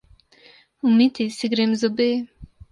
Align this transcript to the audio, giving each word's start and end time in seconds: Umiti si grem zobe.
Umiti 0.87 1.23
si 1.35 1.45
grem 1.51 1.71
zobe. 1.81 2.09